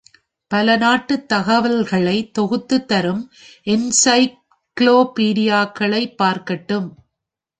[0.51, 3.31] பல நாட்டுத் தகவல்களைத் தொகுத்துத் தரும்
[3.65, 6.89] என்சைக்ளோபீடியாக்களைப் பார்க்கட்டும்.